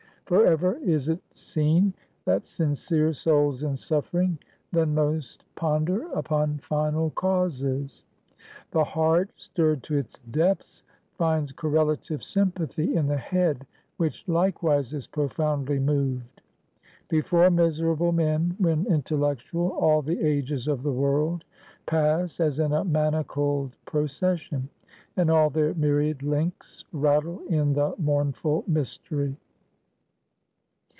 For 0.27 0.45
ever 0.45 0.77
is 0.77 1.09
it 1.09 1.19
seen, 1.33 1.93
that 2.23 2.47
sincere 2.47 3.11
souls 3.11 3.63
in 3.63 3.75
suffering, 3.75 4.39
then 4.71 4.95
most 4.95 5.43
ponder 5.55 6.05
upon 6.13 6.59
final 6.59 7.09
causes. 7.09 8.05
The 8.71 8.85
heart, 8.85 9.31
stirred 9.35 9.83
to 9.83 9.97
its 9.97 10.19
depths, 10.19 10.83
finds 11.17 11.51
correlative 11.51 12.23
sympathy 12.23 12.95
in 12.95 13.07
the 13.07 13.17
head, 13.17 13.67
which 13.97 14.23
likewise 14.25 14.93
is 14.93 15.05
profoundly 15.05 15.79
moved. 15.79 16.41
Before 17.09 17.49
miserable 17.51 18.13
men, 18.13 18.55
when 18.57 18.85
intellectual, 18.85 19.71
all 19.73 20.01
the 20.01 20.21
ages 20.21 20.69
of 20.69 20.81
the 20.81 20.93
world 20.93 21.43
pass 21.85 22.39
as 22.39 22.57
in 22.57 22.71
a 22.71 22.85
manacled 22.85 23.75
procession, 23.83 24.69
and 25.17 25.29
all 25.29 25.49
their 25.49 25.73
myriad 25.73 26.23
links 26.23 26.85
rattle 26.93 27.41
in 27.49 27.73
the 27.73 27.95
mournful 27.97 28.63
mystery. 28.65 29.35